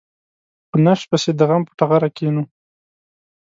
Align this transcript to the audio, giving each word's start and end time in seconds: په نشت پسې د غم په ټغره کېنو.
په 0.69 0.75
نشت 0.85 1.05
پسې 1.11 1.31
د 1.35 1.41
غم 1.49 1.61
په 1.67 1.73
ټغره 1.79 2.09
کېنو. 2.17 2.43